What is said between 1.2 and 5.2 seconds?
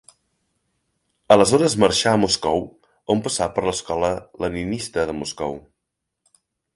Aleshores marxà a Moscou, on passà per l'Escola Leninista de